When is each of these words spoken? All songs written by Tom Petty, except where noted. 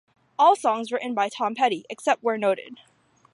All 0.39 0.55
songs 0.55 0.91
written 0.91 1.13
by 1.13 1.29
Tom 1.29 1.53
Petty, 1.53 1.85
except 1.87 2.23
where 2.23 2.35
noted. 2.35 2.79